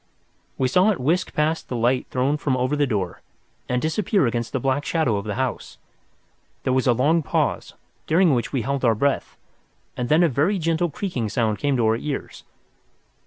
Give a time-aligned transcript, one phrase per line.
[0.57, 3.21] We saw it whisk past the light thrown from over the door
[3.69, 5.77] and disappear against the black shadow of the house.
[6.63, 7.75] There was a long pause,
[8.07, 9.37] during which we held our breath,
[9.95, 12.43] and then a very gentle creaking sound came to our ears.